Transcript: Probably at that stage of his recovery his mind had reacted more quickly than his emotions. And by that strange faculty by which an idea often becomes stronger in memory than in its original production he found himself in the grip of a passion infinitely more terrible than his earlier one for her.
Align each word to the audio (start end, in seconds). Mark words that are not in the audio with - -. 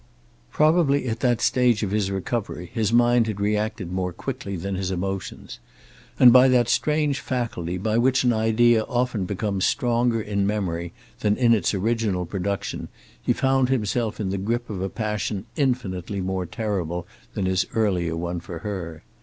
Probably 0.49 1.07
at 1.07 1.19
that 1.19 1.41
stage 1.41 1.83
of 1.83 1.91
his 1.91 2.09
recovery 2.09 2.71
his 2.73 2.91
mind 2.91 3.27
had 3.27 3.39
reacted 3.39 3.91
more 3.91 4.11
quickly 4.11 4.55
than 4.55 4.73
his 4.73 4.89
emotions. 4.89 5.59
And 6.17 6.33
by 6.33 6.47
that 6.47 6.67
strange 6.69 7.19
faculty 7.19 7.77
by 7.77 7.99
which 7.99 8.23
an 8.23 8.33
idea 8.33 8.81
often 8.85 9.25
becomes 9.25 9.63
stronger 9.65 10.19
in 10.19 10.47
memory 10.47 10.91
than 11.19 11.37
in 11.37 11.53
its 11.53 11.75
original 11.75 12.25
production 12.25 12.87
he 13.21 13.31
found 13.31 13.69
himself 13.69 14.19
in 14.19 14.31
the 14.31 14.39
grip 14.39 14.71
of 14.71 14.81
a 14.81 14.89
passion 14.89 15.45
infinitely 15.55 16.19
more 16.19 16.47
terrible 16.47 17.05
than 17.35 17.45
his 17.45 17.67
earlier 17.75 18.17
one 18.17 18.39
for 18.39 18.57
her. 18.57 19.03